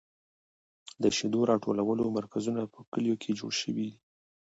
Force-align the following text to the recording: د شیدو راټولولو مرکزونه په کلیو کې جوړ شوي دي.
د 1.01 1.03
شیدو 1.17 1.39
راټولولو 1.51 2.03
مرکزونه 2.17 2.61
په 2.73 2.79
کلیو 2.91 3.19
کې 3.21 3.37
جوړ 3.39 3.51
شوي 3.61 3.83
دي. 3.87 3.91